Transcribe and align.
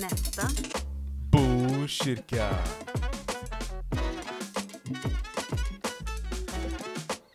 Nästa. 0.00 0.42
Botkyrka. 1.30 2.50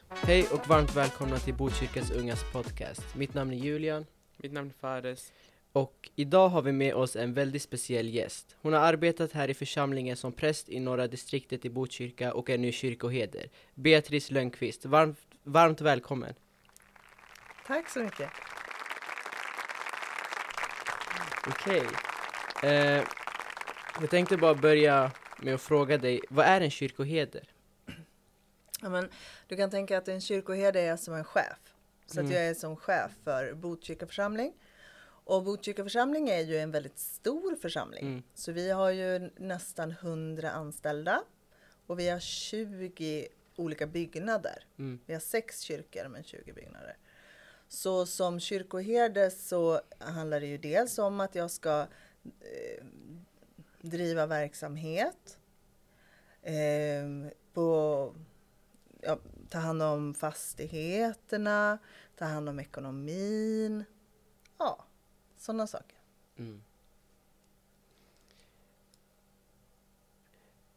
Hej 0.09 0.47
och 0.51 0.69
varmt 0.69 0.95
välkomna 0.95 1.39
till 1.39 1.53
Botkyrkas 1.53 2.11
Ungas 2.11 2.51
podcast. 2.51 3.15
Mitt 3.15 3.33
namn 3.33 3.53
är 3.53 3.57
Julian 3.57 4.05
Mitt 4.37 4.51
namn 4.51 4.69
är 4.69 4.73
Fares. 4.73 5.31
och 5.71 6.09
idag 6.15 6.49
har 6.49 6.61
vi 6.61 6.71
med 6.71 6.93
oss 6.93 7.15
en 7.15 7.33
väldigt 7.33 7.61
speciell 7.61 8.09
gäst. 8.09 8.55
Hon 8.61 8.73
har 8.73 8.79
arbetat 8.79 9.31
här 9.31 9.49
i 9.49 9.53
församlingen 9.53 10.17
som 10.17 10.31
präst 10.31 10.69
i 10.69 10.79
norra 10.79 11.07
distriktet 11.07 11.65
i 11.65 11.69
Botkyrka 11.69 12.33
och 12.33 12.49
är 12.49 12.57
nu 12.57 12.71
kyrkoheder. 12.71 13.49
Beatrice 13.75 14.31
Lönnqvist, 14.31 14.85
varmt, 14.85 15.17
varmt 15.43 15.81
välkommen. 15.81 16.33
Tack 17.67 17.89
så 17.89 17.99
mycket. 17.99 18.29
Okej. 21.47 21.83
Eh, 22.63 23.03
jag 24.01 24.09
tänkte 24.09 24.37
bara 24.37 24.55
börja 24.55 25.11
med 25.37 25.53
att 25.55 25.61
fråga 25.61 25.97
dig, 25.97 26.21
vad 26.29 26.45
är 26.45 26.61
en 26.61 26.71
kyrkoheder? 26.71 27.49
Ja, 28.81 28.89
men, 28.89 29.09
du 29.47 29.55
kan 29.55 29.69
tänka 29.71 29.97
att 29.97 30.07
en 30.07 30.21
kyrkoherde 30.21 30.79
är 30.81 30.97
som 30.97 31.13
en 31.13 31.23
chef. 31.23 31.57
Så 32.05 32.19
Mm. 32.19 32.25
att 32.31 32.35
jag 32.35 32.45
är 32.47 32.53
som 32.53 32.75
chef 32.75 33.11
för 33.23 33.53
Botkyrka 33.53 34.07
församling. 34.07 34.53
Och 35.03 35.43
Botkyrka 35.43 35.83
församling 35.83 36.29
är 36.29 36.39
ju 36.41 36.57
en 36.57 36.71
väldigt 36.71 36.99
stor 36.99 37.55
församling. 37.55 38.05
Mm. 38.07 38.23
Så 38.33 38.51
vi 38.51 38.71
har 38.71 38.89
ju 38.91 39.29
nästan 39.35 39.91
100 39.91 40.51
anställda. 40.51 41.23
Och 41.87 41.99
vi 41.99 42.09
har 42.09 42.19
20 42.19 43.27
olika 43.55 43.87
byggnader. 43.87 44.65
Mm. 44.79 44.99
Vi 45.05 45.13
har 45.13 45.19
sex 45.21 45.61
kyrkor 45.61 46.07
men 46.07 46.23
20 46.23 46.53
byggnader. 46.53 46.97
Så 47.67 48.05
som 48.05 48.39
kyrkoherde 48.39 49.31
så 49.31 49.81
handlar 49.99 50.39
det 50.39 50.47
ju 50.47 50.57
dels 50.57 50.97
om 50.97 51.19
att 51.19 51.35
jag 51.35 51.51
ska 51.51 51.87
eh, 52.25 52.85
driva 53.81 54.25
verksamhet. 54.25 55.37
Eh, 56.41 57.31
på, 57.53 58.13
ja, 59.01 59.19
ta 59.49 59.57
hand 59.57 59.81
om 59.81 60.13
fastigheterna, 60.13 61.77
ta 62.15 62.25
hand 62.25 62.49
om 62.49 62.59
ekonomin. 62.59 63.83
Ja, 64.57 64.85
sådana 65.37 65.67
saker. 65.67 65.97
Mm. 66.37 66.63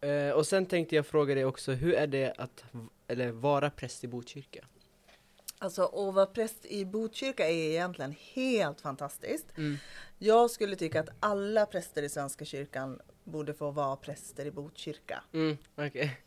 Eh, 0.01 0.31
och 0.31 0.47
sen 0.47 0.67
tänkte 0.67 0.97
jag 0.97 1.07
fråga 1.07 1.35
dig 1.35 1.45
också, 1.45 1.73
hur 1.73 1.95
är 1.95 2.07
det 2.07 2.35
att 2.39 2.65
eller 3.07 3.31
vara 3.31 3.71
präst 3.71 4.05
i 4.05 4.09
Botkyrka? 4.09 4.65
Alltså 5.63 5.83
att 5.85 6.15
vara 6.15 6.27
präst 6.27 6.65
i 6.65 6.85
Botkyrka 6.85 7.49
är 7.49 7.53
egentligen 7.71 8.15
helt 8.35 8.81
fantastiskt. 8.81 9.47
Mm. 9.57 9.77
Jag 10.19 10.51
skulle 10.51 10.77
tycka 10.77 11.01
att 11.01 11.09
alla 11.21 11.67
präster 11.67 12.03
i 12.03 12.09
Svenska 12.09 12.45
kyrkan 12.45 13.01
borde 13.25 13.55
få 13.55 13.71
vara 13.71 13.97
präster 13.97 14.47
i 14.47 14.51
Botkyrka. 14.51 15.25
Mm, 15.33 15.57
okej. 15.77 16.21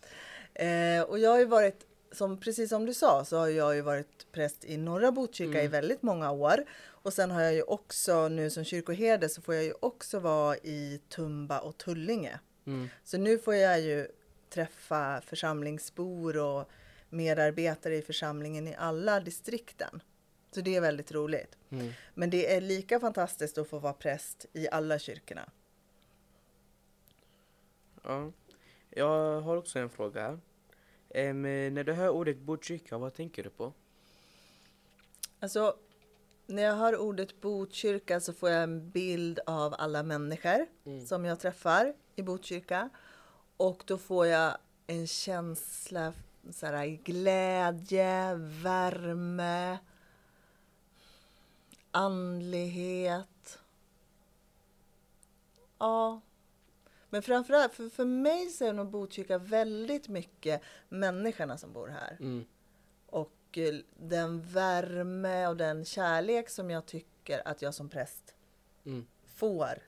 Eh, 0.53 1.01
och 1.03 1.19
jag 1.19 1.29
har 1.29 1.39
ju 1.39 1.45
varit, 1.45 1.85
som, 2.11 2.39
precis 2.39 2.69
som 2.69 2.85
du 2.85 2.93
sa, 2.93 3.25
så 3.25 3.37
har 3.37 3.47
jag 3.47 3.75
ju 3.75 3.81
varit 3.81 4.31
präst 4.31 4.65
i 4.65 4.77
norra 4.77 5.11
Botkyrka 5.11 5.57
i 5.57 5.65
Mm. 5.65 5.71
väldigt 5.71 6.01
många 6.01 6.31
år. 6.31 6.65
Och 6.85 7.13
sen 7.13 7.31
har 7.31 7.41
jag 7.41 7.53
ju 7.53 7.61
också, 7.61 8.27
nu 8.27 8.49
som 8.49 8.63
kyrkoherde, 8.63 9.29
så 9.29 9.41
får 9.41 9.55
jag 9.55 9.63
ju 9.63 9.73
också 9.79 10.19
vara 10.19 10.57
i 10.57 11.01
Tumba 11.09 11.59
och 11.59 11.77
Tullinge. 11.77 12.39
Mm. 12.65 12.89
Så 13.03 13.17
nu 13.17 13.37
får 13.39 13.55
jag 13.55 13.81
ju 13.81 14.07
träffa 14.49 15.21
församlingsbor 15.21 16.37
och 16.37 16.69
medarbetare 17.13 17.95
i 17.97 18.01
församlingen 18.01 18.67
i 18.67 18.75
alla 18.75 19.19
distrikten. 19.19 20.01
Så 20.51 20.61
det 20.61 20.75
är 20.75 20.81
väldigt 20.81 21.11
roligt. 21.11 21.57
Mm. 21.69 21.91
Men 22.13 22.29
det 22.29 22.55
är 22.55 22.61
lika 22.61 22.99
fantastiskt 22.99 23.57
att 23.57 23.67
få 23.69 23.79
vara 23.79 23.93
präst 23.93 24.45
i 24.53 24.67
alla 24.71 24.99
kyrkorna. 24.99 25.49
Ja. 28.03 28.31
Jag 28.89 29.41
har 29.41 29.57
också 29.57 29.79
en 29.79 29.89
fråga 29.89 30.21
här. 30.21 30.39
Em, 31.09 31.41
när 31.73 31.83
du 31.83 31.93
hör 31.93 32.09
ordet 32.09 32.37
Botkyrka, 32.37 32.97
vad 32.97 33.13
tänker 33.13 33.43
du 33.43 33.49
på? 33.49 33.73
Alltså, 35.39 35.77
när 36.45 36.63
jag 36.63 36.75
hör 36.75 36.97
ordet 36.97 37.41
Botkyrka 37.41 38.19
så 38.19 38.33
får 38.33 38.49
jag 38.49 38.63
en 38.63 38.89
bild 38.89 39.39
av 39.45 39.75
alla 39.77 40.03
människor 40.03 40.65
Mm. 40.85 41.05
som 41.05 41.25
jag 41.25 41.39
träffar 41.39 41.93
i 42.15 42.21
Botkyrka. 42.21 42.89
Och 43.57 43.83
då 43.87 43.97
får 43.97 44.27
jag 44.27 44.57
en 44.87 45.07
känsla 45.07 46.13
så 46.51 46.65
här, 46.65 46.85
glädje, 46.85 48.35
värme, 48.35 49.77
andlighet. 51.91 53.59
Ja. 55.77 56.21
Men 57.09 57.21
framförallt, 57.21 57.73
för, 57.73 57.89
för 57.89 58.05
mig 58.05 58.49
så 58.49 58.65
är 58.65 58.73
nog 58.73 58.89
Botkyrka 58.89 59.37
väldigt 59.37 60.07
mycket 60.07 60.61
människorna 60.89 61.57
som 61.57 61.73
bor 61.73 61.87
här. 61.87 62.17
Mm. 62.19 62.45
Och 63.05 63.57
eh, 63.57 63.75
den 63.95 64.41
värme 64.41 65.47
och 65.47 65.57
den 65.57 65.85
kärlek 65.85 66.49
som 66.49 66.69
jag 66.69 66.85
tycker 66.85 67.47
att 67.47 67.61
jag 67.61 67.73
som 67.73 67.89
präst 67.89 68.35
Mm. 68.85 69.07
får 69.25 69.83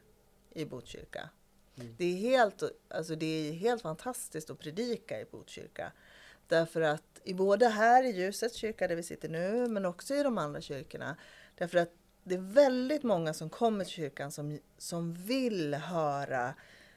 i 0.52 0.66
Botkyrka. 0.66 1.30
Mm. 1.76 1.96
Det, 1.98 2.06
är 2.06 2.18
helt, 2.18 2.64
alltså 2.88 3.16
det 3.16 3.50
är 3.50 3.54
helt 3.54 3.82
fantastiskt 3.82 4.50
att 4.50 4.60
predika 4.60 5.22
i 5.22 5.26
Botkyrka. 5.26 5.92
Därför 6.48 6.82
att 6.82 7.22
i 7.24 7.34
både 7.34 7.68
här 7.68 8.04
i 8.04 8.10
Ljusets 8.12 8.56
kyrka 8.56 8.88
där 8.88 8.96
vi 8.96 9.04
sitter 9.04 9.30
nu, 9.30 9.68
men 9.68 9.86
också 9.86 10.16
i 10.16 10.24
de 10.24 10.38
andra 10.38 10.62
kyrkorna. 10.62 11.18
Därför 11.56 11.78
att 11.78 11.92
det 12.24 12.36
är 12.36 12.54
väldigt 12.54 13.04
många 13.04 13.34
som 13.34 13.50
kommer 13.50 13.86
till 13.86 13.94
kyrkan 13.94 14.32
som, 14.32 14.60
som 14.78 15.14
vill 15.14 15.74
höra 15.74 16.54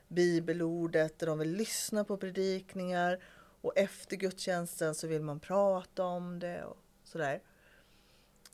bibelordet 0.08 1.19
de 1.19 1.38
vill 1.38 1.53
lyssna 1.53 2.04
på 2.04 2.16
predikningar. 2.16 3.22
Och 3.60 3.72
efter 3.76 4.16
gudstjänsten 4.16 4.94
så 4.94 5.06
vill 5.06 5.22
man 5.22 5.41
prata 5.41 6.04
om 6.04 6.38
det 6.38 6.64
och 6.64 6.76
sådär. 7.04 7.42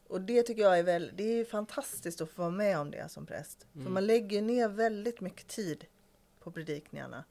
Och 0.09 0.21
det 0.21 0.43
tycker 0.43 0.63
jag 0.63 0.79
är 0.79 0.83
väl, 0.83 1.13
det 1.15 1.25
är 1.41 1.45
fantastiskt 1.45 2.21
att 2.21 2.31
få 2.31 2.43
vara 2.43 2.51
med 2.51 2.79
om 2.79 2.91
det 2.91 3.09
som 3.09 3.27
präst. 3.27 3.67
För 3.73 3.81
Mm. 3.81 3.93
man 3.95 4.07
lägger 4.07 4.43
ner 4.43 4.69
väldigt 4.69 5.21
mycket 5.21 5.49
tid 5.49 5.85
på 6.41 6.51
predikningarna. 6.51 7.25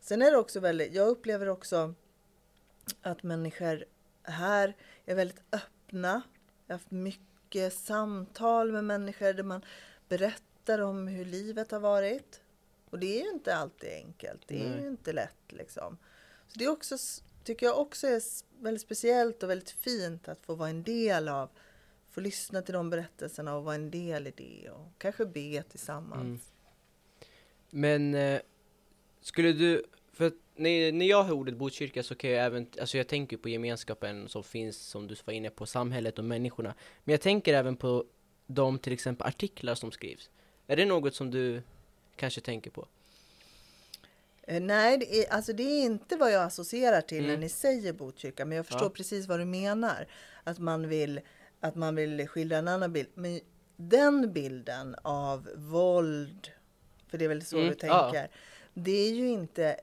Sen 0.00 0.22
är 0.22 0.30
det 0.30 0.36
också 0.36 0.60
väldigt, 0.60 0.94
jag 0.94 1.08
upplever 1.08 1.48
också 1.48 1.94
att 3.02 3.22
människor 3.22 3.84
här 4.22 4.76
är 5.04 5.14
väldigt 5.14 5.42
öppna. 5.52 6.22
Jag 6.66 6.74
har 6.74 6.78
haft 6.78 6.90
mycket 6.90 7.72
samtal 7.72 8.72
med 8.72 8.84
människor 8.84 9.32
där 9.32 9.42
man 9.42 9.64
berättar 10.08 10.78
om 10.78 11.08
hur 11.08 11.24
livet 11.24 11.70
har 11.70 11.80
varit. 11.80 12.40
Och 12.90 12.98
det 12.98 13.20
är 13.20 13.24
ju 13.24 13.30
inte 13.30 13.56
alltid 13.56 13.90
enkelt. 13.92 14.42
Det 14.46 14.66
är 14.66 14.70
Nej. 14.70 14.80
ju 14.80 14.88
inte 14.88 15.12
lätt 15.12 15.52
liksom. 15.52 15.98
Så 16.46 16.58
det 16.58 16.64
är 16.64 16.70
också, 16.70 16.96
tycker 17.44 17.66
jag 17.66 17.78
också 17.78 18.06
är 18.06 18.22
väldigt 18.62 18.82
speciellt 18.82 19.42
och 19.42 19.50
väldigt 19.50 19.70
fint 19.70 20.28
att 20.28 20.40
få 20.40 20.54
vara 20.54 20.68
en 20.68 20.82
del 20.82 21.28
av, 21.28 21.50
få 22.10 22.20
lyssna 22.20 22.62
till 22.62 22.74
de 22.74 22.90
berättelserna 22.90 23.56
och 23.56 23.64
vara 23.64 23.74
en 23.74 23.90
del 23.90 24.26
i 24.26 24.32
det 24.36 24.70
och 24.70 24.92
kanske 24.98 25.26
be 25.26 25.62
tillsammans. 25.62 26.20
Mm. 26.20 26.40
Men 27.70 28.14
eh, 28.14 28.40
skulle 29.20 29.52
du, 29.52 29.84
när, 30.56 30.92
när 30.92 31.06
jag 31.06 31.24
hör 31.24 31.32
ordet 31.34 31.56
Botkyrka 31.56 32.02
så 32.02 32.14
kan 32.14 32.30
jag 32.30 32.44
även, 32.46 32.66
alltså 32.80 32.96
jag 32.96 33.06
tänker 33.08 33.36
på 33.36 33.48
gemenskapen 33.48 34.28
som 34.28 34.44
finns, 34.44 34.76
som 34.78 35.06
du 35.06 35.16
var 35.24 35.32
inne 35.32 35.50
på, 35.50 35.66
samhället 35.66 36.18
och 36.18 36.24
människorna. 36.24 36.74
Men 37.04 37.12
jag 37.12 37.20
tänker 37.20 37.54
även 37.54 37.76
på 37.76 38.04
de 38.46 38.78
till 38.78 38.92
exempel 38.92 39.26
artiklar 39.26 39.74
som 39.74 39.92
skrivs. 39.92 40.30
Är 40.66 40.76
det 40.76 40.84
något 40.84 41.14
som 41.14 41.30
du 41.30 41.62
kanske 42.16 42.40
tänker 42.40 42.70
på? 42.70 42.86
Eh, 44.42 44.60
Nej, 44.62 44.98
det 44.98 45.18
är, 45.24 45.32
alltså 45.32 45.52
det 45.52 45.62
är 45.62 45.82
inte 45.84 46.16
vad 46.16 46.32
jag 46.32 46.42
associerar 46.42 47.00
till 47.00 47.22
när 47.22 47.28
Mm. 47.28 47.40
ni 47.40 47.48
säger 47.48 47.92
Botkyrka, 47.92 48.44
men 48.44 48.56
jag 48.56 48.66
förstår 48.66 48.86
Ja. 48.86 48.90
precis 48.90 49.26
vad 49.26 49.40
du 49.40 49.44
menar. 49.44 50.06
Att 50.44 50.58
man, 50.58 50.88
vill, 50.88 51.20
att 51.60 51.74
man 51.74 51.94
vill 51.94 52.28
skildra 52.28 52.56
en 52.58 52.68
annan 52.68 52.92
bild. 52.92 53.08
Men 53.14 53.40
den 53.76 54.32
bilden 54.32 54.96
av 55.02 55.48
våld, 55.56 56.50
för 57.08 57.18
det 57.18 57.24
är 57.24 57.28
väl 57.28 57.44
så 57.44 57.56
Mm, 57.56 57.68
du 57.80 57.86
ja. 57.86 58.10
tänker, 58.10 58.30
det 58.74 58.90
är 59.08 59.12
ju 59.12 59.28
inte 59.28 59.80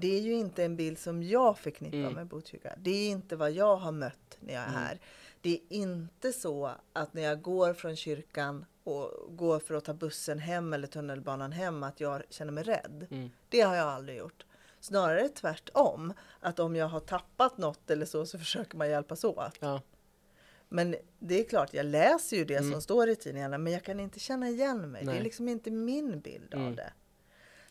det 0.00 0.16
är 0.16 0.20
ju 0.20 0.32
inte 0.34 0.64
en 0.64 0.76
bild 0.76 0.98
som 0.98 1.22
jag 1.22 1.58
förknippar 1.58 1.98
Mm. 1.98 2.12
med 2.12 2.26
Botkyrka. 2.26 2.74
Det 2.78 2.90
är 2.90 3.10
inte 3.10 3.36
vad 3.36 3.50
jag 3.52 3.76
har 3.76 3.92
mött 3.92 4.36
när 4.40 4.54
jag 4.54 4.62
är 4.62 4.68
Mm. 4.68 4.80
här. 4.80 5.00
Det 5.40 5.50
är 5.54 5.60
inte 5.76 6.32
så 6.32 6.70
att 6.92 7.14
när 7.14 7.22
jag 7.22 7.42
går 7.42 7.74
från 7.74 7.96
kyrkan 7.96 8.64
och 8.84 9.10
går 9.36 9.58
för 9.60 9.74
att 9.74 9.84
ta 9.84 9.94
bussen 9.94 10.38
hem 10.38 10.72
eller 10.72 10.86
tunnelbanan 10.86 11.52
hem 11.52 11.82
att 11.82 12.00
jag 12.00 12.22
känner 12.30 12.52
mig 12.52 12.64
rädd. 12.64 13.06
Mm. 13.10 13.30
Det 13.48 13.60
har 13.60 13.76
jag 13.76 13.88
aldrig 13.88 14.18
gjort. 14.18 14.44
Snarare 14.80 15.28
tvärtom. 15.28 16.12
Att 16.40 16.58
om 16.58 16.76
jag 16.76 16.86
har 16.88 17.00
tappat 17.00 17.58
något 17.58 17.90
eller 17.90 18.06
så, 18.06 18.26
så 18.26 18.38
försöker 18.38 18.76
man 18.76 18.88
hjälpas 18.90 19.24
åt. 19.24 19.54
Ja. 19.60 19.82
Men 20.68 20.96
det 21.18 21.40
är 21.40 21.44
klart, 21.48 21.74
jag 21.74 21.86
läser 21.86 22.36
ju 22.36 22.44
det 22.44 22.56
Mm. 22.56 22.72
som 22.72 22.82
står 22.82 23.08
i 23.08 23.16
tidningarna, 23.16 23.58
men 23.58 23.72
jag 23.72 23.82
kan 23.84 24.00
inte 24.00 24.18
känna 24.20 24.48
igen 24.48 24.90
mig. 24.90 25.00
Det 25.04 25.10
Nej. 25.10 25.18
är 25.18 25.22
liksom 25.24 25.48
inte 25.48 25.70
min 25.70 26.20
bild 26.20 26.54
av 26.54 26.60
Mm. 26.60 26.76
det. 26.76 26.92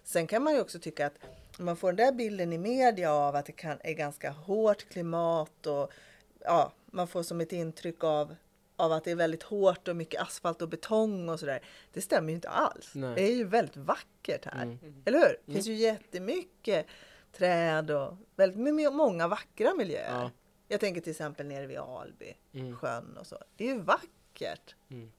Sen 0.04 0.28
kan 0.28 0.44
man 0.44 0.54
ju 0.54 0.62
också 0.62 0.80
tycka 0.80 1.08
att 1.08 1.14
man 1.60 1.78
får 1.78 1.94
den 1.94 2.06
där 2.06 2.12
bilden 2.12 2.54
i 2.54 2.58
media 2.58 3.14
av 3.14 3.36
att 3.36 3.46
det 3.46 3.52
kan, 3.52 3.78
är 3.84 3.94
ganska 3.94 4.30
hårt 4.32 4.90
klimat 4.90 5.68
och 5.68 5.92
ja, 6.40 6.72
man 6.86 7.08
får 7.08 7.24
som 7.24 7.42
ett 7.42 7.52
intryck 7.54 8.04
av, 8.04 8.36
av 8.76 8.92
att 8.92 9.04
det 9.04 9.12
är 9.12 9.16
väldigt 9.16 9.44
hårt 9.44 9.88
och 9.88 9.96
mycket 9.96 10.22
asfalt 10.22 10.62
och 10.62 10.70
betong 10.70 11.30
och 11.30 11.40
sådär. 11.40 11.62
Det 11.94 12.02
stämmer 12.02 12.30
ju 12.30 12.36
inte 12.36 12.50
alls. 12.50 12.92
Nej. 12.96 13.16
Det 13.16 13.22
är 13.22 13.36
ju 13.36 13.44
väldigt 13.44 13.78
vackert 13.78 14.46
här. 14.46 14.64
Mm. 14.64 15.04
Eller 15.06 15.20
hur? 15.20 15.38
Det 15.46 15.54
finns 15.54 15.68
ju 15.68 15.74
jättemycket 15.74 16.86
träd 17.32 17.92
och 17.92 18.14
väldigt 18.36 18.94
många 18.94 19.28
vackra 19.28 19.74
miljöer. 19.74 20.22
Ja. 20.22 20.32
Jag 20.68 20.80
tänker 20.80 21.02
till 21.02 21.12
exempel 21.12 21.46
nere 21.46 21.68
vid 21.68 21.78
Alby, 21.78 22.34
Mm. 22.54 22.78
sjön 22.78 23.18
och 23.18 23.28
så. 23.28 23.38
Det 23.56 23.70
är 23.70 23.74
ju 23.74 23.82
vackert. 23.82 24.76
Mm. 24.90 25.12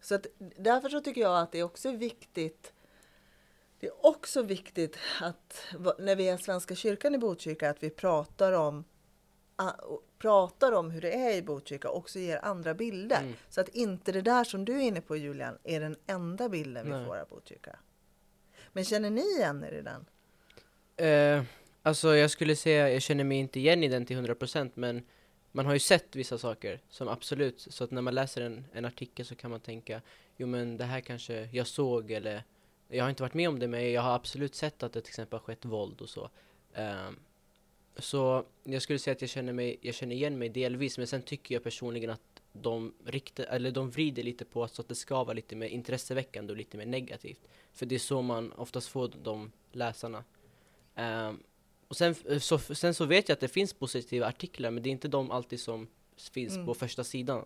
Så 0.00 0.14
att, 0.14 0.26
därför 0.38 0.88
så 0.88 1.00
tycker 1.00 1.20
jag 1.20 1.38
att 1.38 1.52
det 1.52 1.58
är 1.58 1.62
också 1.62 1.90
viktigt 1.92 2.72
det 3.82 3.88
är 3.88 4.06
också 4.06 4.42
viktigt 4.42 4.98
att 5.20 5.66
när 5.98 6.16
vi 6.16 6.28
är 6.28 6.36
Svenska 6.36 6.74
kyrkan 6.74 7.14
i 7.14 7.18
Botkyrka 7.18 7.70
att 7.70 7.82
vi 7.82 7.90
pratar 7.90 8.52
om 8.52 8.84
pratar 10.18 10.72
om 10.72 10.90
hur 10.90 11.00
det 11.00 11.12
är 11.12 11.36
i 11.36 11.42
Botkyrka 11.42 11.90
och 11.90 11.96
också 11.96 12.18
ger 12.18 12.44
andra 12.44 12.74
bilder. 12.74 13.20
Mm. 13.20 13.34
Så 13.48 13.60
att 13.60 13.68
inte 13.68 14.12
det 14.12 14.22
där 14.22 14.44
som 14.44 14.64
du 14.64 14.76
är 14.76 14.80
inne 14.80 15.00
på 15.00 15.16
Julian 15.16 15.58
är 15.64 15.80
den 15.80 15.96
enda 16.06 16.48
bilden 16.48 16.86
vi 16.86 16.92
Nej. 16.92 17.06
får 17.06 17.16
av 17.16 17.28
Botkyrka. 17.28 17.78
Men 18.72 18.84
känner 18.84 19.10
ni 19.10 19.20
igen 19.20 19.64
er 19.64 19.72
i 19.72 19.82
den? 19.82 20.06
Eh, 20.96 21.44
alltså 21.82 22.16
jag 22.16 22.30
skulle 22.30 22.56
säga, 22.56 22.90
jag 22.90 23.02
känner 23.02 23.24
mig 23.24 23.38
inte 23.38 23.60
igen 23.60 23.82
i 23.82 23.88
den 23.88 24.06
till 24.06 24.16
100% 24.16 24.70
men 24.74 25.02
man 25.52 25.66
har 25.66 25.72
ju 25.72 25.78
sett 25.78 26.16
vissa 26.16 26.38
saker 26.38 26.80
som 26.88 27.08
absolut, 27.08 27.60
så 27.60 27.84
att 27.84 27.90
när 27.90 28.02
man 28.02 28.14
läser 28.14 28.42
en, 28.42 28.64
en 28.72 28.84
artikel 28.84 29.26
så 29.26 29.34
kan 29.34 29.50
man 29.50 29.60
tänka 29.60 30.00
jo 30.36 30.46
men 30.46 30.76
det 30.76 30.84
här 30.84 31.00
kanske 31.00 31.48
jag 31.52 31.66
såg 31.66 32.10
eller 32.10 32.44
jag 32.92 33.04
har 33.04 33.10
inte 33.10 33.22
varit 33.22 33.34
med 33.34 33.48
om 33.48 33.58
det 33.58 33.68
men 33.68 33.92
jag 33.92 34.02
har 34.02 34.14
absolut 34.14 34.54
sett 34.54 34.82
att 34.82 34.92
det 34.92 35.00
till 35.00 35.10
exempel 35.10 35.38
har 35.38 35.44
skett 35.44 35.64
våld 35.64 36.00
och 36.00 36.08
så. 36.08 36.30
Ehm, 36.74 37.18
så 37.96 38.44
jag 38.64 38.82
skulle 38.82 38.98
säga 38.98 39.12
att 39.12 39.20
jag 39.20 39.30
känner, 39.30 39.52
mig, 39.52 39.78
jag 39.80 39.94
känner 39.94 40.14
igen 40.14 40.38
mig 40.38 40.48
delvis 40.48 40.98
men 40.98 41.06
sen 41.06 41.22
tycker 41.22 41.54
jag 41.54 41.62
personligen 41.62 42.10
att 42.10 42.42
de, 42.52 42.94
riktar, 43.04 43.44
eller 43.44 43.70
de 43.70 43.90
vrider 43.90 44.22
lite 44.22 44.44
på 44.44 44.68
så 44.68 44.82
att 44.82 44.88
det 44.88 44.94
ska 44.94 45.24
vara 45.24 45.32
lite 45.32 45.56
mer 45.56 45.66
intresseväckande 45.66 46.52
och 46.52 46.56
lite 46.56 46.76
mer 46.76 46.86
negativt. 46.86 47.40
För 47.72 47.86
det 47.86 47.94
är 47.94 47.98
så 47.98 48.22
man 48.22 48.52
oftast 48.52 48.88
får 48.88 49.12
de 49.22 49.52
läsarna. 49.72 50.24
Ehm, 50.94 51.42
och 51.88 51.96
sen 51.96 52.14
så, 52.40 52.58
sen 52.58 52.94
så 52.94 53.04
vet 53.04 53.28
jag 53.28 53.34
att 53.36 53.40
det 53.40 53.48
finns 53.48 53.72
positiva 53.74 54.26
artiklar 54.26 54.70
men 54.70 54.82
det 54.82 54.88
är 54.88 54.92
inte 54.92 55.08
de 55.08 55.30
alltid 55.30 55.60
som 55.60 55.88
finns 56.32 56.54
Mm. 56.54 56.66
på 56.66 56.74
första 56.74 57.04
sidan. 57.04 57.44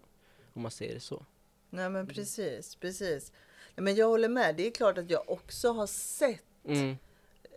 Om 0.52 0.62
man 0.62 0.70
säger 0.70 0.94
det 0.94 1.00
så. 1.00 1.26
Nej 1.70 1.90
men 1.90 2.06
precis, 2.06 2.76
precis. 2.76 3.32
Men 3.76 3.94
jag 3.94 4.06
håller 4.08 4.28
med. 4.28 4.56
Det 4.56 4.66
är 4.66 4.70
klart 4.70 4.98
att 4.98 5.10
jag 5.10 5.30
också 5.30 5.72
har 5.72 5.86
sett 5.86 6.42
Mm. 6.64 6.96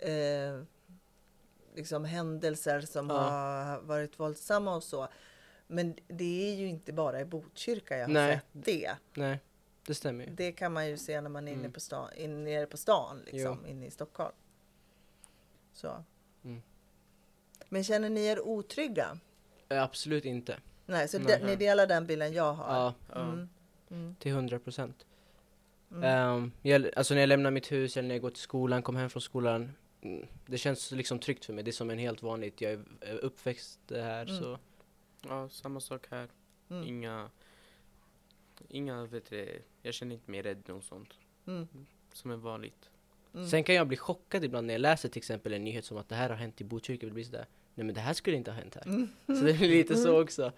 eh, 0.01 0.63
liksom 1.75 2.05
händelser 2.05 2.81
som 2.81 3.09
Ja. 3.09 3.15
har 3.19 3.81
varit 3.81 4.19
våldsamma 4.19 4.75
och 4.75 4.83
så. 4.83 5.07
Men 5.67 5.95
det 6.07 6.51
är 6.51 6.55
ju 6.55 6.67
inte 6.67 6.93
bara 6.93 7.21
i 7.21 7.25
Botkyrka 7.25 7.97
jag 7.97 8.07
har 8.07 8.13
Nej. 8.13 8.35
sett 8.35 8.45
det. 8.65 8.91
Nej, 9.13 9.39
det 9.85 9.95
stämmer 9.95 10.25
ju. 10.25 10.31
Det 10.31 10.51
kan 10.51 10.73
man 10.73 10.87
ju 10.87 10.97
se 10.97 11.21
när 11.21 11.29
man 11.29 11.47
är 11.47 11.51
inne 11.51 11.59
Mm. 11.59 11.71
på 11.73 11.79
stan, 11.79 12.09
in, 12.15 12.43
nere 12.43 12.65
på 12.65 12.77
stan, 12.77 13.21
liksom, 13.25 13.65
inne 13.65 13.85
i 13.85 13.91
Stockholm. 13.91 14.35
Så. 15.73 16.03
Mm. 16.43 16.61
Men 17.69 17.83
känner 17.83 18.09
ni 18.09 18.25
er 18.25 18.39
otrygga? 18.47 19.17
Eh, 19.69 19.83
Absolut 19.83 20.25
inte. 20.25 20.59
Nej, 20.85 21.07
så 21.07 21.19
Nej. 21.19 21.39
de, 21.39 21.45
ni 21.45 21.55
delar 21.55 21.87
den 21.87 22.07
bilden 22.07 22.33
jag 22.33 22.53
har? 22.53 22.75
Ja, 22.75 22.93
Ja. 23.13 23.21
Mm. 23.21 23.49
Mm. 23.91 24.15
till 24.19 24.31
100 24.31 24.59
procent. 24.59 25.05
Mm. 25.91 26.51
jag, 26.61 26.89
alltså 26.95 27.13
när 27.13 27.21
jag 27.21 27.27
lämnar 27.27 27.51
mitt 27.51 27.71
hus 27.71 27.97
eller 27.97 28.07
när 28.07 28.15
jag 28.15 28.21
går 28.21 28.29
till 28.29 28.41
skolan, 28.41 28.81
kommer 28.83 28.99
hem 28.99 29.09
från 29.09 29.21
skolan. 29.21 29.71
mm, 30.01 30.25
Det 30.45 30.57
känns 30.57 30.91
liksom 30.91 31.19
tryggt 31.19 31.45
för 31.45 31.53
mig. 31.53 31.63
Det 31.63 31.71
är 31.71 31.73
som 31.73 31.89
en 31.89 31.97
helt 31.99 32.23
vanligt. 32.23 32.61
Jag 32.61 32.71
är 32.71 32.83
är 33.01 33.15
uppväxt 33.17 33.79
här 33.89 34.25
Mm. 34.29 34.41
så. 34.43 34.59
Ja, 35.27 35.49
samma 35.49 35.79
sak 35.79 36.07
här. 36.11 36.27
Mm. 36.69 36.87
Inga, 36.87 37.29
inga, 38.69 39.05
vet 39.05 39.29
du, 39.29 39.61
jag 39.81 39.93
känner 39.93 40.15
inte 40.15 40.31
mig 40.31 40.41
rädd 40.41 40.69
och 40.69 40.83
sånt. 40.83 41.13
Mm. 41.47 41.67
Som 42.13 42.31
är 42.31 42.35
vanligt. 42.35 42.89
Mm. 43.33 43.47
Sen 43.47 43.63
kan 43.63 43.75
jag 43.75 43.87
bli 43.87 43.97
chockad 43.97 44.43
ibland 44.43 44.67
när 44.67 44.73
jag 44.73 44.81
läser 44.81 45.09
till 45.09 45.19
exempel 45.19 45.53
en 45.53 45.63
nyhet 45.63 45.85
som 45.85 45.97
att 45.97 46.09
det 46.09 46.15
här 46.15 46.29
har 46.29 46.35
hänt 46.35 46.61
i 46.61 46.63
Botkyrka. 46.63 47.05
Det 47.05 47.11
blir 47.11 47.23
sådär, 47.23 47.45
nej 47.75 47.85
men 47.85 47.95
det 47.95 48.01
här 48.01 48.13
skulle 48.13 48.37
inte 48.37 48.51
ha 48.51 48.57
hänt 48.59 48.75
här. 48.75 48.85
Mm. 48.85 49.07
Så 49.25 49.33
det 49.45 49.53
blir 49.53 49.69
lite 49.69 49.95
så 49.95 50.21
också. 50.21 50.51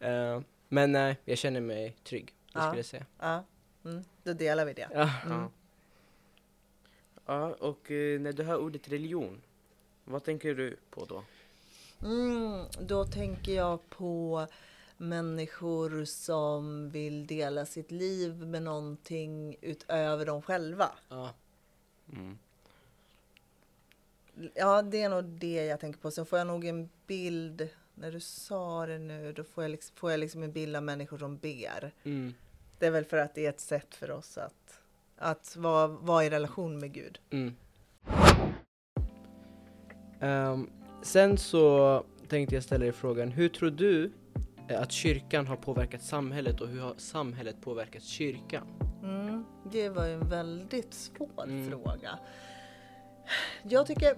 Eh, 0.00 0.40
men 0.68 0.92
nej, 0.92 1.16
jag 1.24 1.38
känner 1.38 1.60
mig 1.60 1.96
trygg. 2.04 2.26
Det 2.26 2.32
Ja. 2.54 2.60
skulle 2.60 2.78
jag 2.78 2.86
säga. 2.86 3.06
Ja, 3.18 3.44
mm. 3.84 4.04
då 4.22 4.32
delar 4.32 4.64
vi 4.64 4.72
det. 4.72 4.88
Ja. 4.92 5.10
Mm. 5.24 5.38
Ja. 5.38 5.50
ja, 7.26 7.54
och 7.54 7.90
eh, 7.90 8.20
när 8.20 8.32
du 8.32 8.42
hör 8.42 8.56
ordet 8.56 8.88
religion, 8.88 9.42
vad 10.04 10.24
tänker 10.24 10.54
du 10.54 10.76
på 10.90 11.04
då? 11.04 11.24
Mm, 12.02 12.64
då 12.80 13.04
tänker 13.04 13.52
jag 13.52 13.90
på 13.90 14.46
människor 14.96 16.04
som 16.04 16.90
vill 16.90 17.26
dela 17.26 17.66
sitt 17.66 17.90
liv 17.90 18.46
med 18.46 18.62
någonting 18.62 19.56
utöver 19.60 20.26
dem 20.26 20.42
själva. 20.42 20.90
Ja. 21.08 21.34
Mm. 22.12 22.38
Ja, 24.54 24.82
det 24.82 25.02
är 25.02 25.08
nog 25.08 25.24
det 25.24 25.64
jag 25.64 25.80
tänker 25.80 26.00
på. 26.00 26.10
Sen 26.10 26.26
får 26.26 26.38
jag 26.38 26.46
nog 26.46 26.64
en 26.64 26.88
bild, 27.06 27.68
när 27.94 28.12
du 28.12 28.20
sa 28.20 28.86
det 28.86 28.98
nu, 28.98 29.32
då 29.32 29.44
får 29.44 29.64
jag 29.64 29.70
liksom, 29.70 29.96
får 29.96 30.10
jag 30.10 30.20
liksom 30.20 30.42
en 30.42 30.52
bild 30.52 30.76
av 30.76 30.82
människor 30.82 31.18
som 31.18 31.36
ber. 31.36 31.92
Mm. 32.04 32.34
Det 32.78 32.86
är 32.86 32.90
väl 32.90 33.04
för 33.04 33.16
att 33.16 33.34
det 33.34 33.46
är 33.46 33.48
ett 33.50 33.60
sätt 33.60 33.94
för 33.94 34.10
oss 34.10 34.38
att, 34.38 34.80
att 35.16 35.56
vara, 35.56 35.86
vara 35.86 36.24
i 36.24 36.30
relation 36.30 36.78
med 36.78 36.92
Gud. 36.92 37.18
Mm. 37.30 37.54
Ehm, 40.20 40.70
sen 41.02 41.38
så 41.38 42.04
tänkte 42.28 42.54
jag 42.54 42.64
ställa 42.64 42.84
dig 42.84 42.92
frågan, 42.92 43.30
hur 43.30 43.48
tror 43.48 43.70
du 43.70 44.12
eh, 44.68 44.80
att 44.82 44.92
kyrkan 44.92 45.46
har 45.46 45.56
påverkat 45.56 46.02
samhället 46.02 46.60
och 46.60 46.68
hur 46.68 46.80
har 46.80 46.94
samhället 46.96 47.56
påverkat 47.60 48.02
kyrkan? 48.02 48.66
Mm, 49.02 49.44
det 49.72 49.88
var 49.88 50.06
ju 50.06 50.12
en 50.12 50.28
väldigt 50.28 50.94
svår 50.94 51.44
Mm. 51.44 51.70
fråga. 51.70 52.18
Jag 53.62 53.86
tycker, 53.86 54.16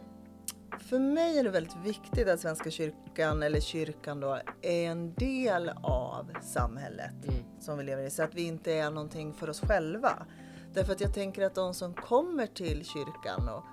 för 0.80 0.98
mig 0.98 1.38
är 1.38 1.44
det 1.44 1.50
väldigt 1.50 1.76
viktigt 1.84 2.28
att 2.28 2.40
Svenska 2.40 2.70
kyrkan, 2.70 3.42
eller 3.42 3.60
kyrkan 3.60 4.20
då, 4.20 4.38
är 4.62 4.90
en 4.90 5.14
del 5.14 5.68
av 5.82 6.26
samhället 6.42 7.14
Mm. 7.28 7.34
som 7.60 7.78
vi 7.78 7.84
lever 7.84 8.02
i. 8.02 8.10
Så 8.10 8.22
att 8.22 8.34
vi 8.34 8.42
inte 8.42 8.72
är 8.72 8.90
någonting 8.90 9.32
för 9.34 9.50
oss 9.50 9.60
själva. 9.60 10.26
Därför 10.74 10.92
att 10.92 11.00
jag 11.00 11.14
tänker 11.14 11.46
att 11.46 11.54
de 11.54 11.74
som 11.74 11.94
kommer 11.94 12.46
till 12.46 12.84
kyrkan 12.84 13.48
och 13.48 13.64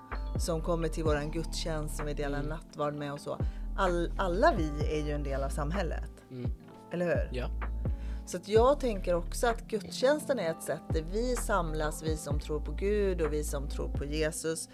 som 0.42 0.62
kommer 0.62 0.88
till 0.88 1.04
våran 1.04 1.32
gudstjänst 1.32 1.98
som 1.98 2.06
vi 2.06 2.14
delar 2.14 2.38
Mm. 2.40 2.50
nattvard 2.50 2.94
med 2.94 3.14
och 3.14 3.20
så. 3.20 3.38
All, 3.78 4.12
alla 4.18 4.54
vi 4.58 5.00
är 5.00 5.06
ju 5.06 5.12
en 5.12 5.24
del 5.24 5.44
av 5.44 5.50
samhället. 5.50 6.12
Mm. 6.32 6.52
Eller 6.92 7.06
hur? 7.06 7.30
Ja. 7.38 7.48
Så 8.26 8.38
att 8.38 8.48
jag 8.48 8.80
tänker 8.80 9.14
också 9.14 9.48
att 9.48 9.68
gudstjänsten 9.68 10.40
är 10.40 10.52
ett 10.52 10.64
sätt 10.64 10.82
där 10.90 11.04
vi 11.12 11.36
samlas, 11.36 12.04
vi 12.04 12.18
som 12.18 12.40
tror 12.40 12.60
på 12.60 12.72
Gud 12.72 13.22
och 13.22 13.34
vi 13.34 13.44
som 13.44 13.68
tror 13.70 13.90
på 13.90 14.06
Jesus. 14.06 14.70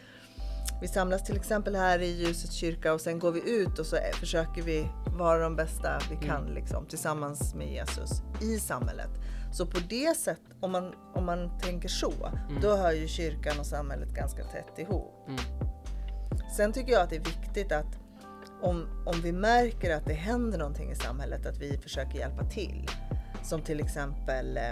Vi 0.84 0.90
samlas 0.90 1.24
till 1.24 1.36
exempel 1.36 1.76
här 1.76 2.00
i 2.00 2.06
Ljusets 2.12 2.54
kyrka 2.54 2.94
och 2.94 3.02
sen 3.02 3.20
går 3.20 3.32
vi 3.32 3.52
ut 3.52 3.80
och 3.80 3.86
så 3.86 3.98
försöker 4.14 4.62
vi 4.62 4.88
vara 5.18 5.40
de 5.40 5.56
bästa 5.56 6.00
vi 6.10 6.28
kan 6.28 6.46
liksom, 6.46 6.86
tillsammans 6.86 7.56
med 7.56 7.68
Jesus 7.72 8.22
i 8.42 8.60
samhället. 8.60 9.10
Så 9.54 9.66
på 9.66 9.80
det 9.90 10.18
sättet, 10.18 10.56
om 10.60 10.72
man, 10.72 10.94
om 11.16 11.26
man 11.26 11.60
tänker 11.60 11.90
så, 11.90 12.14
då 12.62 12.76
hör 12.76 12.92
ju 12.92 13.08
kyrkan 13.08 13.60
och 13.60 13.66
samhället 13.66 14.10
ganska 14.10 14.44
tätt 14.44 14.80
ihop. 14.80 15.28
Mm. 15.28 15.40
Sen 16.58 16.74
tycker 16.74 16.92
jag 16.92 17.02
att 17.02 17.10
det 17.10 17.16
är 17.16 17.20
viktigt 17.42 17.72
att 17.72 18.00
om, 18.62 19.04
om 19.06 19.22
vi 19.22 19.32
märker 19.32 19.96
att 19.96 20.06
det 20.06 20.14
händer 20.14 20.58
någonting 20.58 20.92
i 20.92 20.96
samhället, 20.96 21.46
att 21.46 21.58
vi 21.58 21.78
försöker 21.78 22.18
hjälpa 22.20 22.44
till. 22.44 22.88
Som 23.44 23.62
till 23.62 23.80
exempel 23.80 24.58
eh, 24.58 24.70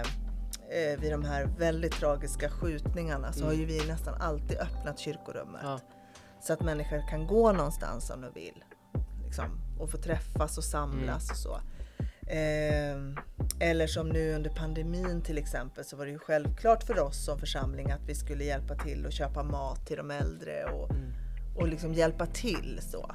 eh, 0.92 1.00
vid 1.00 1.12
de 1.12 1.24
här 1.24 1.44
väldigt 1.58 1.92
tragiska 1.92 2.48
skjutningarna 2.50 3.32
så 3.32 3.38
Mm. 3.38 3.48
har 3.48 3.54
ju 3.54 3.64
vi 3.64 3.86
nästan 3.88 4.14
alltid 4.14 4.58
öppnat 4.58 4.98
kyrkorummet. 4.98 5.60
Ja. 5.64 5.80
Så 6.42 6.52
att 6.52 6.60
människor 6.60 7.08
kan 7.08 7.26
gå 7.26 7.52
någonstans 7.52 8.10
om 8.10 8.20
de 8.20 8.32
vill. 8.34 8.64
Liksom, 9.24 9.44
och 9.78 9.90
få 9.90 9.96
träffas 9.98 10.58
och 10.58 10.64
samlas 10.64 11.30
och 11.30 11.36
så. 11.36 11.54
Eh, 12.30 12.96
eller 13.60 13.86
som 13.86 14.08
nu 14.08 14.34
under 14.34 14.50
pandemin 14.50 15.22
till 15.22 15.38
exempel 15.38 15.84
så 15.84 15.96
var 15.96 16.04
det 16.06 16.10
ju 16.12 16.18
självklart 16.18 16.82
för 16.82 17.00
oss 17.00 17.24
som 17.24 17.38
församling 17.38 17.90
att 17.90 18.00
vi 18.06 18.14
skulle 18.14 18.44
hjälpa 18.44 18.74
till 18.74 19.06
och 19.06 19.12
köpa 19.12 19.42
mat 19.42 19.86
till 19.86 19.96
de 19.96 20.10
äldre 20.10 20.64
och, 20.64 20.90
Mm. 20.90 21.12
och 21.56 21.68
liksom 21.68 21.94
hjälpa 21.94 22.26
till 22.26 22.78
så. 22.82 23.10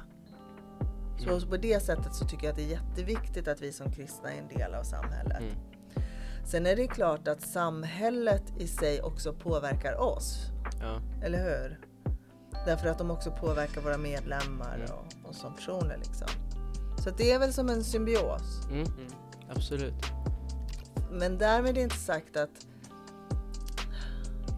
Så 1.40 1.46
på 1.48 1.56
det 1.56 1.80
sättet 1.82 2.14
så 2.14 2.24
tycker 2.24 2.44
jag 2.46 2.50
att 2.50 2.56
det 2.58 2.64
är 2.64 2.80
jätteviktigt 2.80 3.48
att 3.48 3.60
vi 3.60 3.72
som 3.72 3.92
kristna 3.92 4.32
är 4.32 4.38
en 4.38 4.48
del 4.58 4.74
av 4.74 4.82
samhället. 4.82 5.40
Mm. 5.40 5.54
Sen 6.46 6.66
är 6.66 6.76
det 6.76 6.86
klart 6.88 7.28
att 7.28 7.40
samhället 7.40 8.42
i 8.58 8.68
sig 8.68 9.02
också 9.02 9.32
påverkar 9.32 10.00
oss, 10.00 10.38
Ja. 10.80 11.00
eller 11.24 11.38
hur? 11.44 11.78
Därför 12.66 12.88
att 12.88 12.98
de 12.98 13.10
också 13.10 13.30
påverkar 13.30 13.80
våra 13.80 13.98
medlemmar 13.98 14.74
Mm. 14.74 14.90
och, 14.90 15.28
och 15.28 15.34
som 15.34 15.54
personer 15.54 15.96
liksom. 15.96 16.28
Så 17.04 17.10
det 17.10 17.32
är 17.32 17.38
väl 17.38 17.52
som 17.52 17.68
en 17.68 17.84
symbios. 17.84 18.60
Mm. 18.70 18.80
Mm. 18.80 19.08
Absolut. 19.50 19.94
Men 21.10 21.38
därmed 21.38 21.78
är 21.78 21.82
inte 21.82 21.96
sagt 21.96 22.36
att... 22.36 22.50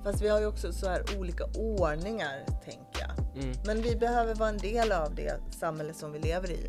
Fast 0.05 0.23
vi 0.23 0.29
har 0.29 0.41
ju 0.41 0.47
också 0.47 0.73
så 0.73 0.89
här 0.89 1.03
olika 1.19 1.45
ordningar, 1.45 2.45
tänker 2.65 3.01
jag. 3.09 3.43
Mm. 3.45 3.57
Men 3.67 3.83
vi 3.83 3.97
behöver 3.97 4.35
vara 4.35 4.49
en 4.49 4.59
del 4.59 4.93
av 4.93 5.15
det 5.15 5.41
samhälle 5.61 5.95
som 5.95 6.13
vi 6.13 6.19
lever 6.19 6.51
i. 6.51 6.67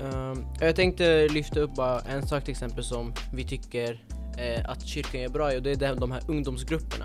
Ehm, 0.00 0.44
jag 0.60 0.76
tänkte 0.76 1.28
lyfta 1.28 1.60
upp 1.60 1.74
bara 1.74 2.00
en 2.00 2.26
sak 2.28 2.44
till 2.44 2.52
exempel 2.52 2.84
som 2.84 3.12
vi 3.32 3.44
tycker 3.44 4.04
eh, 4.38 4.70
att 4.70 4.82
kyrkan 4.86 5.20
är 5.20 5.28
bra 5.28 5.52
i 5.54 5.58
och 5.58 5.62
det 5.62 5.70
är 5.70 5.76
det- 5.76 5.94
de 5.94 6.12
här 6.12 6.22
ungdomsgrupperna. 6.28 7.04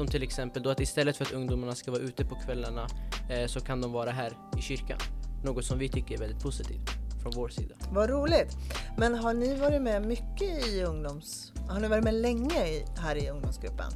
Som 0.00 0.06
till 0.06 0.22
exempel 0.22 0.62
då 0.62 0.70
att 0.70 0.80
istället 0.80 1.16
för 1.16 1.24
att 1.24 1.32
ungdomarna 1.32 1.74
ska 1.74 1.90
vara 1.90 2.02
ute 2.02 2.24
på 2.24 2.34
kvällarna 2.34 2.86
eh, 3.30 3.46
så 3.46 3.60
kan 3.60 3.80
de 3.80 3.92
vara 3.92 4.10
här 4.10 4.32
i 4.58 4.62
kyrkan. 4.62 4.98
Något 5.44 5.64
som 5.64 5.78
vi 5.78 5.88
tycker 5.88 6.14
är 6.14 6.18
väldigt 6.18 6.42
positivt 6.42 6.90
från 7.22 7.32
vår 7.34 7.48
sida. 7.48 7.74
Vad 7.92 8.10
roligt. 8.10 8.56
Men 8.98 9.14
har 9.14 9.34
ni 9.34 9.54
varit 9.56 9.82
med 9.82 10.06
mycket 10.06 10.66
i 10.66 10.82
ungdoms... 10.82 11.52
Har 11.68 11.80
ni 11.80 11.88
varit 11.88 12.04
med 12.04 12.14
länge 12.14 12.66
i, 12.66 12.84
här 12.96 13.16
i 13.16 13.30
ungdomsgruppen? 13.30 13.92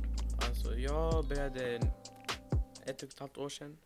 Alltså 0.49 0.75
jag 0.75 1.29
började 1.29 1.75
ett 2.85 3.03
och 3.03 3.09
ett 3.09 3.19
halvt 3.19 3.39
år 3.39 3.49
sedan. 3.49 3.77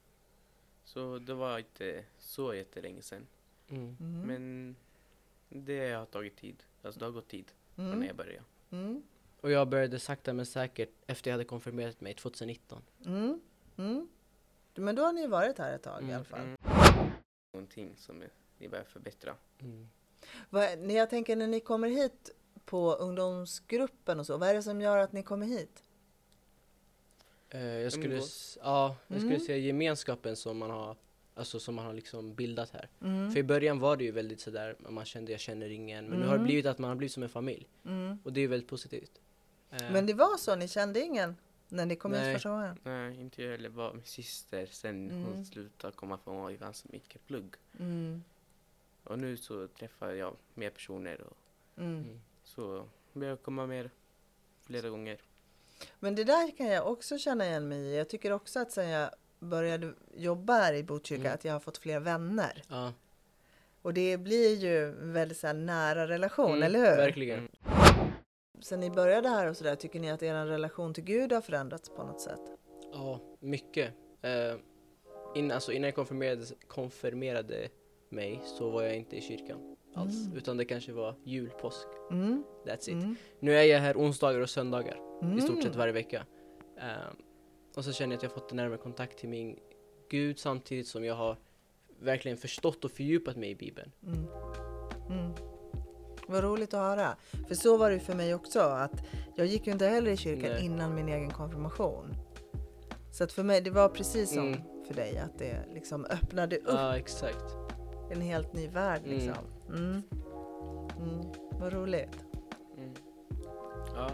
Så 0.84 1.18
det 1.18 1.34
var 1.34 1.58
inte 1.58 2.04
så 2.18 2.54
jättelänge 2.54 3.02
sedan. 3.02 3.26
Mm. 3.68 3.96
Mm. 4.00 4.20
Men 4.20 4.76
det 5.64 5.92
har 5.92 6.06
tagit 6.06 6.36
tid. 6.36 6.62
Alltså 6.82 6.98
det 7.00 7.06
har 7.06 7.12
gått 7.12 7.28
tid 7.28 7.52
från 7.74 7.84
när 7.86 7.92
Mm. 7.92 8.06
jag 8.06 8.16
började. 8.16 8.44
Mm. 8.70 9.02
Och 9.48 9.52
jag 9.52 9.68
började 9.68 9.98
sakta 9.98 10.32
men 10.32 10.46
säkert 10.46 10.90
efter 11.06 11.30
jag 11.30 11.34
hade 11.34 11.44
konfirmerat 11.44 12.00
mig 12.00 12.14
2019. 12.14 12.82
Mm. 13.06 13.40
Mm. 13.76 14.08
Men 14.74 14.94
då 14.94 15.02
har 15.02 15.12
ni 15.12 15.26
varit 15.26 15.58
här 15.58 15.72
ett 15.74 15.82
tag 15.82 16.00
i 16.02 16.04
Mm, 16.04 16.16
alla 16.16 16.24
fall. 16.24 16.40
Mm. 16.40 16.56
Någonting 17.54 17.96
som 17.96 18.22
ni 18.58 18.68
behöver 18.68 18.90
förbättra. 18.90 19.34
Mm. 19.60 19.88
Vad, 20.50 20.78
när 20.78 20.94
jag 20.94 21.10
tänker 21.10 21.36
när 21.36 21.46
ni 21.46 21.60
kommer 21.60 21.88
hit 21.88 22.30
på 22.64 22.94
ungdomsgruppen 22.94 24.20
och 24.20 24.26
så, 24.26 24.36
vad 24.36 24.48
är 24.48 24.54
det 24.54 24.62
som 24.62 24.80
gör 24.80 24.96
att 24.98 25.12
ni 25.12 25.22
kommer 25.22 25.46
hit? 25.46 25.82
Eh, 27.50 27.60
jag 27.62 27.92
skulle, 27.92 28.14
Umgås. 28.14 28.58
ja, 28.62 28.96
jag 29.06 29.18
skulle 29.18 29.34
Mm. 29.34 29.46
säga 29.46 29.58
gemenskapen 29.58 30.36
som 30.36 30.58
man 30.58 30.70
har, 30.70 30.96
alltså 31.34 31.60
som 31.60 31.74
man 31.74 31.86
har 31.86 31.92
liksom 31.94 32.34
bildat 32.34 32.70
här. 32.70 32.88
Mm. 33.02 33.30
För 33.32 33.38
i 33.40 33.42
början 33.42 33.78
var 33.78 33.96
det 33.96 34.04
ju 34.04 34.10
väldigt 34.10 34.40
sådär, 34.40 34.76
man 34.88 35.04
kände 35.04 35.32
jag 35.32 35.40
känner 35.40 35.70
ingen, 35.70 36.06
men 36.06 36.18
nu 36.18 36.24
har 36.26 36.32
det 36.32 36.38
Mm. 36.38 36.46
blivit 36.46 36.66
att 36.66 36.78
man 36.78 36.88
har 36.88 36.96
blivit 36.96 37.12
som 37.12 37.22
en 37.22 37.28
familj. 37.28 37.66
Mm. 37.84 38.18
Och 38.24 38.32
det 38.32 38.40
är 38.40 38.42
ju 38.42 38.48
väldigt 38.48 38.68
positivt. 38.68 39.20
Eh, 39.70 39.92
Men 39.92 40.06
det 40.06 40.14
var 40.14 40.36
så, 40.36 40.54
ni 40.56 40.68
kände 40.68 41.00
ingen 41.00 41.36
när 41.68 41.86
ni 41.86 41.96
kom 41.96 42.10
Nej. 42.12 42.34
första 42.34 42.48
gången? 42.50 42.78
Nej, 42.82 43.20
inte 43.20 43.42
jag 43.42 43.50
heller. 43.50 43.68
Bara 43.68 43.92
min 43.92 44.04
syster. 44.04 44.66
Sen 44.66 45.10
Mm. 45.10 45.24
hon 45.24 45.44
slutade 45.46 45.92
komma 45.96 46.18
för 46.18 46.30
hon 46.30 46.40
var 46.42 46.50
ju 46.50 46.56
ganska 46.56 46.88
mycket 46.92 47.26
plugg. 47.26 47.54
Mm. 47.80 48.24
Och 49.04 49.18
nu 49.18 49.36
så 49.36 49.68
träffar 49.68 50.10
jag 50.12 50.36
mer 50.54 50.70
personer 50.70 51.20
och 51.20 51.36
Mm. 51.82 51.96
Mm. 51.96 52.20
så 52.44 52.88
börjar 53.12 53.30
jag 53.30 53.42
komma 53.42 53.66
mer 53.66 53.90
flera 54.62 54.88
gånger. 54.88 55.18
Men 56.00 56.14
det 56.14 56.24
där 56.24 56.56
kan 56.56 56.66
jag 56.66 56.86
också 56.86 57.18
känna 57.18 57.46
igen 57.46 57.68
mig 57.68 57.78
i. 57.78 57.96
Jag 57.96 58.08
tycker 58.08 58.32
också 58.32 58.60
att 58.60 58.72
sen 58.72 58.88
jag 58.88 59.10
började 59.38 59.92
jobba 60.16 60.52
här 60.52 60.74
i 60.74 60.82
Botkyrka 60.82 61.20
Mm. 61.20 61.34
att 61.34 61.44
jag 61.44 61.52
har 61.52 61.60
fått 61.60 61.78
fler 61.78 62.00
vänner. 62.00 62.62
Ja, 62.68 62.92
Och 63.82 63.94
det 63.94 64.16
blir 64.16 64.56
ju 64.56 64.90
väldigt 65.00 65.38
så 65.38 65.52
nära 65.52 66.08
relation, 66.08 66.50
mm, 66.50 66.62
eller 66.62 66.78
hur? 66.78 66.96
Verkligen. 66.96 67.48
Mm. 68.58 68.62
Sen 68.62 68.80
ni 68.80 68.90
började 68.90 69.28
här 69.28 69.50
och 69.50 69.56
sådär, 69.56 69.74
tycker 69.76 70.00
ni 70.00 70.10
att 70.10 70.22
er 70.22 70.46
relation 70.46 70.94
till 70.94 71.04
Gud 71.04 71.32
har 71.32 71.40
förändrats 71.40 71.88
på 71.88 72.04
något 72.04 72.20
sätt? 72.20 72.40
Ja, 72.92 73.20
mycket. 73.40 73.94
Eh, 74.22 74.54
in, 75.34 75.50
alltså 75.52 75.72
innan 75.72 75.84
jag 75.84 75.94
konfirmerade, 75.94 76.44
konfirmerade 76.68 77.68
mig 78.08 78.40
så 78.44 78.70
var 78.70 78.82
jag 78.82 78.96
inte 78.96 79.16
i 79.16 79.20
kyrkan 79.20 79.76
alls. 79.94 80.26
Mm. 80.26 80.36
Utan 80.36 80.56
det 80.56 80.64
kanske 80.64 80.92
var 80.92 81.14
jul, 81.24 81.50
påsk, 81.50 81.86
Mm. 82.10 82.44
that's 82.64 82.82
it. 82.82 82.88
Mm. 82.88 83.16
Nu 83.40 83.54
är 83.54 83.62
jag 83.62 83.78
här 83.80 83.96
onsdagar 83.96 84.40
och 84.40 84.50
söndagar. 84.50 85.00
Mm. 85.22 85.38
i 85.38 85.40
stort 85.40 85.62
sett 85.62 85.76
varje 85.76 85.92
vecka. 85.92 86.26
Ehm, 86.76 87.16
och 87.76 87.84
så 87.84 87.92
känner 87.92 88.12
jag 88.12 88.16
att 88.16 88.22
jag 88.22 88.32
fått 88.32 88.50
en 88.50 88.56
närmare 88.56 88.78
kontakt 88.78 89.18
till 89.18 89.28
min 89.28 89.58
Gud 90.10 90.38
samtidigt 90.38 90.86
som 90.86 91.04
jag 91.04 91.14
har 91.14 91.36
verkligen 92.00 92.36
förstått 92.36 92.84
och 92.84 92.90
fördjupat 92.90 93.36
mig 93.36 93.50
i 93.50 93.54
Bibeln. 93.54 93.92
Mm. 94.06 95.32
Vad 96.28 96.44
roligt 96.44 96.74
att 96.74 96.80
höra. 96.80 97.16
För 97.48 97.54
så 97.54 97.76
var 97.76 97.88
det 97.88 97.94
ju 97.94 98.00
för 98.00 98.14
mig 98.14 98.34
också. 98.34 98.60
att 98.60 98.92
Jag 99.34 99.46
gick 99.46 99.66
ju 99.66 99.72
inte 99.72 99.86
heller 99.86 100.10
i 100.10 100.16
kyrkan 100.16 100.50
Nej. 100.50 100.64
innan 100.64 100.94
min 100.94 101.08
egen 101.08 101.30
konfirmation. 101.30 102.14
Så 103.12 103.24
att 103.24 103.32
för 103.32 103.42
mig, 103.42 103.60
det 103.60 103.70
var 103.70 103.88
precis 103.88 104.34
som 104.34 104.46
Mm. 104.48 104.60
för 104.86 104.94
dig. 104.94 105.18
Att 105.18 105.38
det 105.38 105.64
liksom 105.74 106.04
öppnade 106.04 106.56
upp 106.56 106.62
Ja, 106.66 106.96
exakt. 106.96 107.44
en 108.10 108.20
helt 108.20 108.52
ny 108.52 108.68
värld. 108.68 109.00
Mm. 109.04 109.10
Liksom. 109.18 109.44
Mm. 109.68 110.02
Mm. 110.98 111.26
Vad 111.52 111.72
roligt. 111.72 112.24
Mm. 112.76 112.94
Ja. 113.94 114.10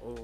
Och 0.00 0.18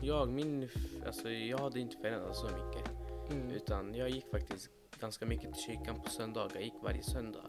jag, 0.00 0.28
min, 0.28 0.68
alltså 1.06 1.30
jag 1.30 1.58
hade 1.58 1.80
inte 1.80 1.96
förändrats 1.96 2.40
så 2.40 2.46
mycket. 2.46 2.90
Mm. 3.32 3.50
Utan 3.50 3.94
jag 3.94 4.10
gick 4.10 4.30
faktiskt 4.30 4.70
ganska 5.00 5.26
mycket 5.26 5.54
till 5.54 5.62
kyrkan 5.62 6.00
på 6.04 6.10
söndagar. 6.10 6.50
Jag 6.54 6.62
gick 6.62 6.74
varje 6.82 7.02
söndag 7.02 7.44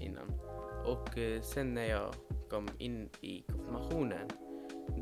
innan. 0.00 0.40
Och 0.86 1.18
eh, 1.18 1.40
sen 1.42 1.74
när 1.74 1.84
jag 1.86 2.14
kom 2.50 2.68
in 2.78 3.08
i 3.20 3.42
konfirmationen 3.42 4.28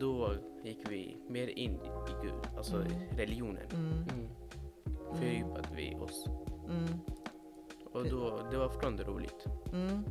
då 0.00 0.30
gick 0.64 0.78
vi 0.90 1.16
mer 1.28 1.46
in 1.46 1.72
i 1.72 1.88
Gud, 2.22 2.34
alltså 2.56 2.76
Mm. 2.76 2.92
religionen. 3.16 3.66
Mm. 3.72 3.92
Mm. 3.92 4.28
Fördjupade 5.14 5.68
vi 5.76 5.94
oss. 5.94 6.26
Mm. 6.68 6.88
Och 7.92 8.04
då, 8.10 8.40
det 8.50 8.56
var 8.56 8.68
fortfarande 8.68 9.02
roligt. 9.04 9.44
Mm. 9.72 10.04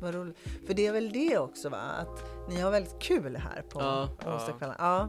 Vad 0.00 0.14
roligt. 0.14 0.38
För 0.66 0.74
det 0.74 0.86
är 0.86 0.92
väl 0.92 1.12
det 1.12 1.38
också 1.38 1.68
va? 1.68 1.78
Att 1.78 2.24
ni 2.48 2.60
har 2.60 2.70
väldigt 2.70 2.98
kul 2.98 3.36
här 3.36 3.62
på 3.62 3.80
Ja. 3.80 4.08
onsdagskvällen. 4.26 4.76
Ja, 4.78 5.08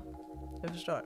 jag 0.61 0.71
förstår. 0.71 1.01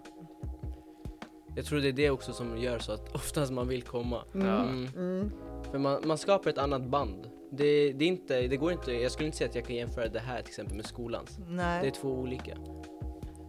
Jag 1.55 1.65
tror 1.65 1.79
det 1.79 1.87
är 1.87 1.93
det 1.93 2.09
också 2.09 2.33
som 2.33 2.57
gör 2.57 2.79
så 2.79 2.91
att 2.91 3.15
oftast 3.15 3.51
man 3.51 3.67
vill 3.67 3.83
komma. 3.83 4.21
Mm. 4.33 4.47
Ja. 4.47 4.59
Mm. 4.63 4.87
Mm. 4.95 5.31
För 5.71 5.77
man, 5.77 6.01
man 6.05 6.17
skapar 6.17 6.49
ett 6.49 6.57
annat 6.57 6.85
band. 6.85 7.29
Det, 7.53 7.93
det, 7.93 8.05
är 8.05 8.07
inte, 8.09 8.47
det 8.47 8.57
går 8.57 8.71
inte, 8.71 8.91
jag 8.93 9.11
skulle 9.11 9.25
inte 9.25 9.37
säga 9.37 9.49
att 9.49 9.55
jag 9.55 9.65
kan 9.65 9.75
jämföra 9.75 10.07
det 10.07 10.19
här 10.19 10.37
till 10.41 10.49
exempel 10.49 10.75
med 10.75 10.85
skolans. 10.85 11.35
Det 11.37 11.43
är 11.43 11.55
Nej. 11.81 11.91
två 11.91 12.09
olika. 12.09 12.57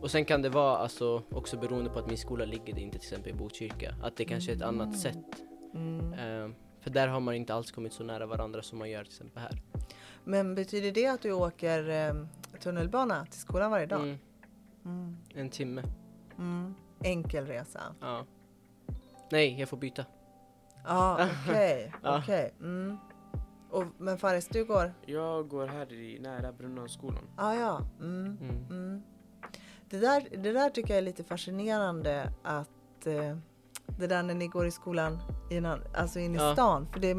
Och 0.00 0.10
sen 0.10 0.24
kan 0.24 0.42
det 0.42 0.48
vara 0.48 0.76
alltså 0.76 1.22
också 1.30 1.56
beroende 1.56 1.90
på 1.90 1.98
att 1.98 2.06
min 2.08 2.18
skola 2.18 2.44
ligger 2.44 2.78
inte 2.78 2.98
till 2.98 3.06
exempel 3.08 3.30
i 3.32 3.34
Botkyrka. 3.34 3.94
Att 4.02 4.16
det 4.16 4.24
kanske 4.24 4.52
är 4.52 4.56
ett 4.56 4.62
annat 4.62 4.98
sätt. 4.98 5.16
Mm. 5.74 6.12
Ehm, 6.12 6.54
för 6.80 6.90
där 6.90 7.08
har 7.08 7.20
man 7.20 7.34
inte 7.34 7.54
alls 7.54 7.70
kommit 7.70 7.92
så 7.92 8.04
nära 8.04 8.26
varandra 8.26 8.62
som 8.62 8.78
man 8.78 8.90
gör 8.90 9.04
till 9.04 9.12
exempel 9.12 9.42
här. 9.42 9.62
Men 10.24 10.54
betyder 10.54 10.92
det 10.92 11.06
att 11.06 11.22
du 11.22 11.32
åker 11.32 11.88
eh, 12.08 12.14
tunnelbana 12.60 13.26
till 13.26 13.40
skolan 13.40 13.70
varje 13.70 13.86
dag? 13.86 14.00
Mm, 14.02 14.18
Mm. 14.84 15.16
en 15.34 15.50
timme. 15.50 15.82
Mm. 16.38 16.74
Enkel 17.04 17.46
resa? 17.46 17.80
Ja. 18.00 18.24
Nej, 19.30 19.60
jag 19.60 19.68
får 19.68 19.76
byta. 19.76 20.04
Ja, 20.84 21.28
okej. 21.46 21.92
Ja. 22.02 22.18
okej. 22.22 22.54
Mm. 22.60 22.96
Och, 23.72 23.84
men 23.98 24.18
Faris, 24.18 24.48
du 24.48 24.64
går? 24.64 24.92
Jag 25.06 25.48
går 25.48 25.66
här 25.66 25.92
i 25.92 26.18
nära 26.20 26.52
Brunnanskolan. 26.52 27.24
Ah, 27.36 27.54
ja, 27.54 27.80
mm. 28.00 28.38
Mm. 28.40 28.66
Mm. 28.70 29.02
Det, 29.90 29.98
där, 29.98 30.22
det 30.30 30.52
där 30.52 30.70
tycker 30.70 30.90
jag 30.90 30.98
är 30.98 31.02
lite 31.02 31.24
fascinerande 31.24 32.32
att 32.42 33.06
eh, 33.06 33.36
det 33.98 34.06
där 34.06 34.22
när 34.22 34.34
ni 34.34 34.46
går 34.46 34.66
i 34.66 34.70
skolan 34.70 35.18
innan, 35.50 35.80
alltså 35.94 36.18
in 36.18 36.34
i 36.34 36.38
Ja. 36.38 36.52
stan. 36.52 36.86
För 36.92 37.00
det, 37.00 37.14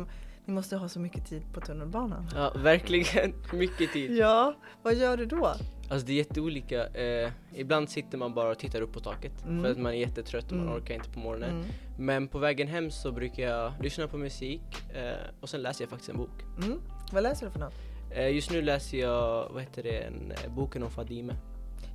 ni 0.45 0.53
måste 0.53 0.75
ha 0.77 0.89
så 0.89 0.99
mycket 0.99 1.25
tid 1.29 1.43
på 1.53 1.61
tunnelbanan. 1.61 2.27
Ja, 2.35 2.53
verkligen. 2.55 3.33
Mycket 3.53 3.93
tid. 3.93 4.11
Ja, 4.17 4.55
vad 4.83 4.95
gör 4.95 5.17
du 5.17 5.25
då? 5.25 5.53
Alltså 5.89 6.07
det 6.07 6.13
är 6.13 6.17
jätteolika. 6.17 6.87
Eh, 6.87 7.31
ibland 7.55 7.89
sitter 7.89 8.17
man 8.17 8.33
bara 8.33 8.49
och 8.51 8.57
tittar 8.59 8.81
upp 8.81 8.93
på 8.93 8.99
taket 8.99 9.31
Mm. 9.45 9.63
för 9.63 9.71
att 9.71 9.77
man 9.77 9.91
är 9.93 9.97
jättetrött 9.97 10.45
och 10.51 10.57
man 10.57 10.67
Mm. 10.67 10.77
orkar 10.81 10.95
inte 10.95 11.09
på 11.09 11.19
morgonen. 11.19 11.49
Mm. 11.49 11.65
Men 11.97 12.27
på 12.27 12.39
vägen 12.39 12.67
hem 12.67 12.91
så 12.91 13.11
brukar 13.11 13.43
jag 13.43 13.73
lyssna 13.81 14.07
på 14.07 14.17
musik 14.17 14.61
eh, 14.93 15.13
och 15.41 15.49
sen 15.49 15.61
läser 15.61 15.83
jag 15.83 15.89
faktiskt 15.89 16.09
en 16.09 16.17
bok. 16.17 16.41
Mm. 16.63 16.81
Vad 17.11 17.23
läser 17.23 17.45
du 17.45 17.51
för 17.51 17.59
något? 17.59 17.73
Eh, 18.11 18.29
just 18.35 18.51
nu 18.51 18.61
läser 18.61 18.97
jag, 18.97 19.49
vad 19.53 19.61
heter 19.61 19.83
det, 19.83 19.97
en, 19.99 20.31
eh, 20.31 20.51
boken 20.55 20.83
om 20.83 20.91
Fadime. 20.91 21.35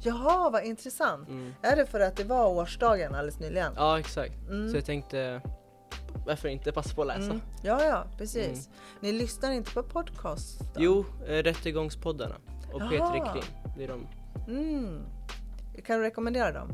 Jaha, 0.02 0.50
vad 0.50 0.64
intressant. 0.64 1.28
Mm. 1.28 1.54
Är 1.62 1.76
det 1.76 1.86
för 1.86 2.00
att 2.00 2.16
det 2.16 2.24
var 2.24 2.46
årsdagen 2.48 3.14
alldeles 3.14 3.40
nyligen? 3.40 3.72
Ja, 3.76 3.98
exakt. 3.98 4.34
Mm. 4.48 4.70
Så 4.70 4.76
jag 4.76 4.84
tänkte, 4.84 5.40
varför 6.26 6.48
inte 6.48 6.72
passa 6.72 6.94
på 6.94 7.00
att 7.02 7.06
läsa? 7.08 7.22
Mm. 7.30 7.40
Ja, 7.62 7.84
ja, 7.84 8.04
precis. 8.18 8.68
Ni 9.00 9.12
lyssnar 9.12 9.50
inte 9.52 9.70
på 9.74 9.82
podcast? 9.82 10.60
då? 10.60 10.66
Jo, 10.82 11.04
eh, 11.26 11.42
Rättegångspoddarna 11.42 12.34
och 12.72 12.80
Jaha. 12.80 12.90
Peter 12.90 13.32
Krim. 13.32 13.44
Det 13.78 13.84
är 13.84 13.88
de. 13.88 14.06
Mm. 14.48 15.02
Kan 15.86 15.98
du 15.98 16.04
rekommendera 16.04 16.52
dem? 16.52 16.68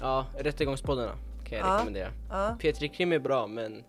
Ja, 0.00 0.26
Rättegångspoddarna 0.38 1.12
kan 1.44 1.58
jag 1.58 1.66
Ja. 1.68 1.74
rekommendera. 1.74 2.08
Ja. 2.30 2.56
Peter 2.60 2.86
Krim 2.86 3.12
är 3.12 3.18
bra 3.18 3.46
men 3.46 3.84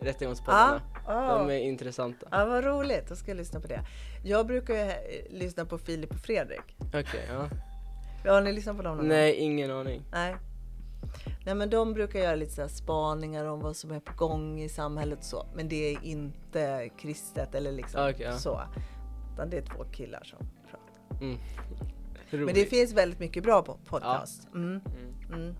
Rättegångspoddarna, 0.00 0.80
Ja. 1.06 1.38
de 1.38 1.50
är 1.50 1.58
intressanta. 1.58 2.26
Ja, 2.30 2.44
vad 2.44 2.64
roligt. 2.64 3.08
Då 3.08 3.16
ska 3.16 3.30
jag 3.30 3.36
lyssna 3.36 3.60
på 3.60 3.66
det. 3.66 3.80
Jag 4.24 4.46
brukar 4.46 4.74
ju 4.74 4.80
eh, 4.80 4.96
lyssna 5.30 5.64
på 5.64 5.78
Filip 5.78 6.10
och 6.10 6.16
Fredrik. 6.20 6.76
Okej, 6.78 7.28
ja. 7.28 7.48
Har 8.32 8.40
ni 8.40 8.52
lyssnat 8.52 8.76
på 8.76 8.82
dem? 8.82 8.96
någon 8.96 8.98
gång? 9.04 9.08
Nej, 9.08 9.34
ingen 9.34 9.70
aning. 9.70 10.02
Nej. 10.12 10.36
Nej, 11.46 11.54
men 11.54 11.70
de 11.70 11.92
brukar 11.94 12.18
göra 12.18 12.34
lite 12.34 12.52
så 12.52 12.68
spaningar 12.68 13.44
om 13.44 13.60
vad 13.60 13.76
som 13.76 13.90
är 13.90 14.00
på 14.00 14.12
gång 14.16 14.60
i 14.60 14.68
samhället 14.68 15.18
och 15.18 15.24
så. 15.24 15.46
Men 15.54 15.68
det 15.68 15.94
är 15.94 16.04
inte 16.04 16.88
kristet 16.98 17.54
eller 17.54 17.72
liksom 17.72 18.00
Ah, 18.00 18.10
okej, 18.10 18.26
ja. 18.26 18.32
så. 18.32 18.60
Utan 19.34 19.50
det 19.50 19.56
är 19.58 19.62
två 19.62 19.84
killar 19.92 20.22
som 20.24 20.38
pratar. 20.70 21.24
Mm. 21.24 21.38
Men 22.36 22.46
det 22.46 22.52
Roligt. 22.60 22.70
finns 22.70 22.92
väldigt 22.92 23.18
mycket 23.18 23.42
bra 23.42 23.62
podcast. 23.86 24.48
Mm. 24.54 24.64
Mm. 24.70 24.80
Mm. 25.42 25.54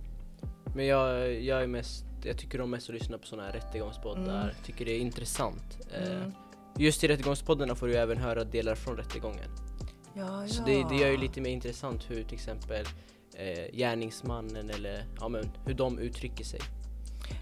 Men 0.74 0.86
jag, 0.86 1.34
jag 1.42 1.62
är 1.62 1.66
mest, 1.66 2.04
jag 2.24 2.38
tycker 2.38 2.60
om 2.60 2.70
mest 2.70 2.88
att 2.88 2.94
lyssna 2.94 3.18
på 3.18 3.26
sådana 3.26 3.46
här 3.48 3.54
rättegångspoddar. 3.54 4.42
Mm. 4.42 4.54
Tycker 4.64 4.84
det 4.84 4.92
är 4.92 4.98
intressant. 4.98 5.78
Eh, 5.94 6.10
Mm. 6.16 6.32
just 6.78 7.04
i 7.04 7.08
rättegångspoddarna 7.08 7.74
får 7.74 7.86
du 7.86 7.94
även 7.96 8.18
höra 8.18 8.44
delar 8.44 8.74
från 8.74 8.96
rättegången. 8.96 9.50
Ja, 10.16 10.46
Så 10.48 10.62
det, 10.64 10.84
det 10.88 10.96
gör 10.96 11.10
ju 11.10 11.16
lite 11.16 11.40
mer 11.40 11.50
intressant 11.50 12.10
hur 12.10 12.22
till 12.24 12.34
exempel 12.34 12.86
eh, 13.34 13.76
gärningsmannen 13.76 14.70
eller 14.70 15.04
ja, 15.20 15.28
men, 15.28 15.50
hur 15.66 15.74
de 15.74 15.98
uttrycker 15.98 16.44
sig. 16.44 16.60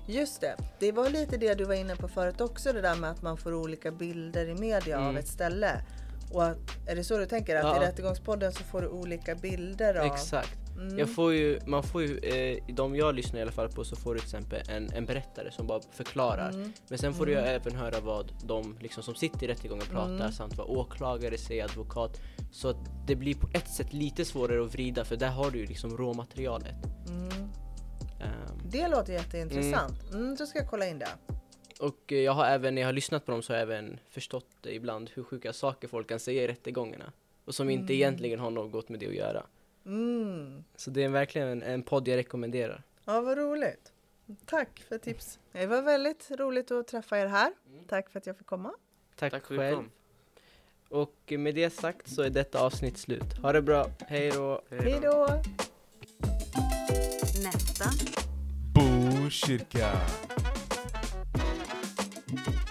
Just 0.06 0.40
det, 0.40 0.56
det 0.78 0.92
var 0.92 1.08
lite 1.10 1.36
det 1.36 1.54
du 1.54 1.64
var 1.64 1.74
inne 1.74 1.96
på 1.96 2.08
förut 2.08 2.40
också, 2.40 2.72
det 2.72 2.80
där 2.80 2.96
med 2.96 3.10
att 3.10 3.22
man 3.22 3.36
får 3.36 3.54
olika 3.54 3.90
bilder 3.90 4.48
i 4.48 4.54
media 4.54 4.96
av 4.98 5.02
Mm. 5.04 5.16
ett 5.16 5.28
ställe. 5.28 5.84
Och 6.32 6.44
att, 6.44 6.58
är 6.86 6.96
det 6.96 7.04
så 7.04 7.18
du 7.18 7.26
tänker? 7.26 7.56
Att 7.56 7.62
Ja. 7.64 7.76
i 7.82 7.86
Rättegångspodden 7.86 8.52
så 8.52 8.64
får 8.64 8.80
du 8.80 8.88
olika 8.88 9.34
bilder 9.34 9.94
av... 9.94 10.06
Exakt. 10.06 10.58
Mm. 10.76 10.98
Jag 10.98 11.14
får 11.14 11.32
ju, 11.34 11.60
man 11.66 11.82
får 11.82 12.02
ju, 12.02 12.18
eh, 12.18 12.74
de 12.74 12.96
jag 12.96 13.14
lyssnar 13.14 13.38
i 13.38 13.42
alla 13.42 13.52
fall 13.52 13.68
på 13.68 13.84
så 13.84 13.96
får 13.96 14.14
du 14.14 14.20
till 14.20 14.26
exempel 14.26 14.62
en, 14.68 14.92
en 14.92 15.06
berättare 15.06 15.50
som 15.50 15.66
bara 15.66 15.80
förklarar. 15.92 16.48
Mm. 16.50 16.72
Men 16.88 16.98
sen 16.98 17.14
får 17.14 17.26
du 17.26 17.32
Mm. 17.32 17.44
ju 17.44 17.50
även 17.50 17.74
höra 17.76 18.00
vad 18.00 18.32
de 18.44 18.76
liksom, 18.80 19.02
som 19.02 19.14
sitter 19.14 19.44
i 19.44 19.48
rättegången 19.48 19.86
pratar 19.86 20.14
Mm. 20.14 20.32
samt 20.32 20.56
vad 20.56 20.66
åklagare 20.66 21.38
säger, 21.38 21.64
advokat. 21.64 22.20
Så 22.52 22.68
att 22.68 22.76
det 23.06 23.16
blir 23.16 23.34
på 23.34 23.48
ett 23.54 23.68
sätt 23.68 23.92
lite 23.92 24.24
svårare 24.24 24.64
att 24.64 24.74
vrida 24.74 25.04
för 25.04 25.16
där 25.16 25.28
har 25.30 25.50
du 25.50 25.58
ju 25.58 25.66
liksom 25.66 25.96
råmaterialet. 25.96 26.74
Mm. 27.08 27.28
Ehm, 28.20 28.58
Det 28.70 28.88
låter 28.88 29.12
jätteintressant. 29.12 30.02
Mm. 30.12 30.36
då 30.36 30.46
ska 30.46 30.58
jag 30.58 30.68
kolla 30.70 30.86
in 30.86 30.98
det. 30.98 31.08
Och 31.82 32.12
eh, 32.12 32.18
jag 32.18 32.32
har 32.32 32.44
även, 32.46 32.74
när 32.74 32.82
jag 32.82 32.88
har 32.88 32.92
lyssnat 32.92 33.26
på 33.26 33.32
dem 33.32 33.42
så 33.42 33.52
har 33.52 33.58
jag 33.58 33.62
även 33.62 34.00
förstått 34.10 34.66
ibland 34.66 35.10
hur 35.14 35.22
sjuka 35.24 35.52
saker 35.52 35.88
folk 35.88 36.08
kan 36.08 36.20
säga 36.20 36.42
i 36.42 36.48
rättegångarna. 36.48 37.12
Och 37.44 37.54
som 37.54 37.70
inte 37.70 37.82
Mm. 37.92 37.94
egentligen 37.94 38.40
har 38.40 38.50
något 38.50 38.88
med 38.88 39.00
det 39.00 39.06
att 39.06 39.14
göra. 39.14 39.46
Mm. 39.86 40.64
Så 40.76 40.90
det 40.90 41.04
är 41.04 41.08
verkligen 41.08 41.48
en, 41.48 41.62
en 41.62 41.82
podd 41.82 42.08
jag 42.08 42.16
rekommenderar. 42.16 42.82
Ja, 43.04 43.20
vad 43.20 43.38
roligt. 43.38 43.92
Tack 44.46 44.84
för 44.88 44.98
tips. 44.98 45.38
Det 45.52 45.66
var 45.66 45.82
väldigt 45.82 46.30
roligt 46.30 46.70
att 46.70 46.86
träffa 46.88 47.18
er 47.18 47.26
här. 47.26 47.52
Mm. 47.72 47.84
Tack 47.84 48.10
för 48.10 48.18
att 48.18 48.26
jag 48.26 48.36
fick 48.36 48.46
komma. 48.46 48.72
Tack, 49.16 49.32
Tack 49.32 49.42
själv. 49.44 49.84
Och 50.88 51.32
med 51.38 51.54
det 51.54 51.70
sagt 51.70 52.08
så 52.10 52.22
är 52.22 52.30
detta 52.30 52.60
avsnitt 52.60 52.98
slut. 52.98 53.38
Ha 53.42 53.52
det 53.52 53.62
bra, 53.62 53.86
hej 54.06 54.30
då! 54.30 54.62
Hej 54.70 54.98
då! 55.02 55.28
Nästa. 57.44 57.84
Botkyrka. 58.74 59.90
thank 62.34 62.46
you 62.46 62.61